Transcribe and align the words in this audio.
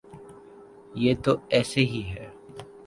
یہ 0.95 1.13
تو 1.23 1.31
ایسے 1.49 1.81
ہی 1.81 2.01
ہے۔ 2.09 2.27